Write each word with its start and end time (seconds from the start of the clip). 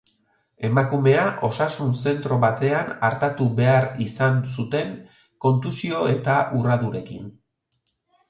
Emakumea 0.67 1.25
osasun 1.47 1.91
zentro 1.97 2.37
batean 2.45 2.89
artatu 3.09 3.47
behar 3.61 3.85
izan 4.07 4.41
zuten, 4.55 4.89
kontusio 5.47 6.01
eta 6.15 6.39
urradurekin. 6.61 7.29